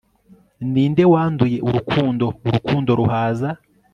ninde 0.71 1.03
wanduye 1.13 1.57
urukundo, 1.67 2.25
urukundo 2.47 2.89
ruhaza 2.99 3.49